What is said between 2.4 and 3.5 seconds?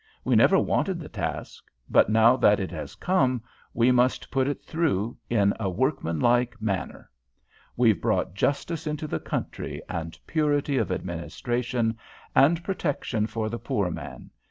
it has come,